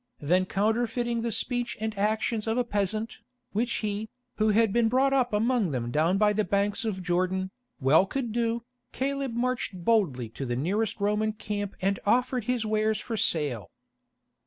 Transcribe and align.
Then 0.19 0.47
counterfeiting 0.47 1.21
the 1.21 1.31
speech 1.31 1.77
and 1.79 1.95
actions 1.95 2.47
of 2.47 2.57
a 2.57 2.63
peasant, 2.63 3.19
which 3.51 3.71
he, 3.85 4.09
who 4.37 4.49
had 4.49 4.73
been 4.73 4.89
brought 4.89 5.13
up 5.13 5.31
among 5.31 5.69
them 5.69 5.91
down 5.91 6.17
by 6.17 6.33
the 6.33 6.43
banks 6.43 6.85
of 6.85 7.03
Jordan, 7.03 7.51
well 7.79 8.07
could 8.07 8.31
do, 8.31 8.63
Caleb 8.93 9.35
marched 9.35 9.85
boldly 9.85 10.27
to 10.29 10.43
the 10.43 10.55
nearest 10.55 10.99
Roman 10.99 11.33
camp 11.33 11.75
and 11.83 11.99
offered 12.03 12.45
his 12.45 12.65
wares 12.65 12.99
for 12.99 13.15
sale. 13.15 13.69